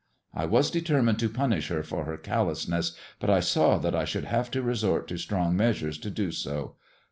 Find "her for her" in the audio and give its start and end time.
1.67-2.17